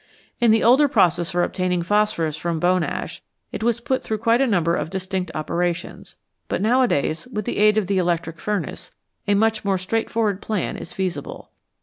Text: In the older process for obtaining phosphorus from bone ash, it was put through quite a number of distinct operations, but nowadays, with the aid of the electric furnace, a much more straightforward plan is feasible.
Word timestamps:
In 0.39 0.49
the 0.49 0.63
older 0.63 0.87
process 0.87 1.29
for 1.29 1.43
obtaining 1.43 1.83
phosphorus 1.83 2.35
from 2.35 2.59
bone 2.59 2.81
ash, 2.81 3.21
it 3.51 3.61
was 3.61 3.79
put 3.79 4.01
through 4.01 4.17
quite 4.17 4.41
a 4.41 4.47
number 4.47 4.75
of 4.75 4.89
distinct 4.89 5.29
operations, 5.35 6.17
but 6.47 6.59
nowadays, 6.59 7.27
with 7.31 7.45
the 7.45 7.57
aid 7.59 7.77
of 7.77 7.85
the 7.85 7.99
electric 7.99 8.39
furnace, 8.39 8.93
a 9.27 9.35
much 9.35 9.63
more 9.63 9.77
straightforward 9.77 10.41
plan 10.41 10.75
is 10.75 10.91
feasible. 10.91 11.51